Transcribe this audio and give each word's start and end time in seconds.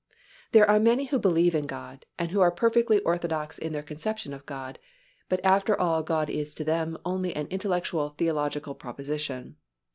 There 0.51 0.67
are 0.67 0.79
many 0.79 1.05
who 1.05 1.19
believe 1.19 1.53
in 1.53 1.67
God, 1.67 2.07
and 2.17 2.31
who 2.31 2.41
are 2.41 2.49
perfectly 2.49 2.97
orthodox 3.01 3.59
in 3.59 3.71
their 3.71 3.83
conception 3.83 4.33
of 4.33 4.47
God, 4.47 4.79
but 5.29 5.39
after 5.45 5.79
all 5.79 6.01
God 6.01 6.27
is 6.27 6.55
to 6.55 6.63
them 6.63 6.97
only 7.05 7.35
an 7.35 7.45
intellectual 7.51 8.09
theological 8.09 8.73
proposition. 8.73 9.57